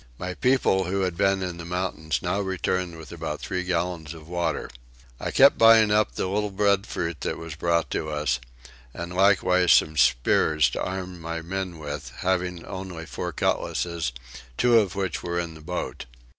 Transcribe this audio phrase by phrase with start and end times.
[0.17, 4.27] My people who had been in the mountains now returned with about three gallons of
[4.27, 4.67] water.
[5.19, 8.39] I kept buying up the little breadfruit that was brought to us,
[8.95, 14.11] and likewise some spears to arm my men with, having only four cutlasses,
[14.57, 16.05] two of which were in the boat.